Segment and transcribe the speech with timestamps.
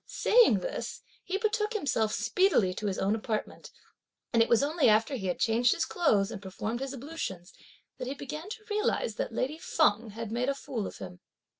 [0.07, 3.69] Saying this, he betook himself speedily to his own apartment;
[4.33, 7.53] and it was only after he had changed his clothes and performed his ablutions,
[7.99, 11.19] that he began to realise that lady Feng had made a fool of him.